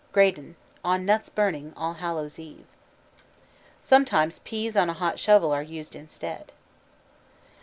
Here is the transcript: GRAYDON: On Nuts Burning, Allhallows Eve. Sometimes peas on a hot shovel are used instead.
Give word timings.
GRAYDON: 0.13 0.55
On 0.83 1.05
Nuts 1.05 1.29
Burning, 1.29 1.73
Allhallows 1.77 2.39
Eve. 2.39 2.65
Sometimes 3.83 4.39
peas 4.39 4.75
on 4.75 4.89
a 4.89 4.93
hot 4.93 5.19
shovel 5.19 5.51
are 5.51 5.61
used 5.61 5.95
instead. 5.95 6.51